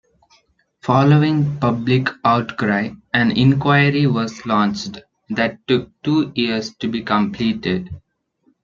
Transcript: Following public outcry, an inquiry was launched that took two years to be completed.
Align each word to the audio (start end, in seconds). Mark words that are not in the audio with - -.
Following 0.81 1.59
public 1.59 2.07
outcry, 2.25 2.89
an 3.13 3.29
inquiry 3.37 4.07
was 4.07 4.43
launched 4.47 4.99
that 5.29 5.59
took 5.67 5.91
two 6.01 6.31
years 6.33 6.73
to 6.77 6.87
be 6.87 7.03
completed. 7.03 7.87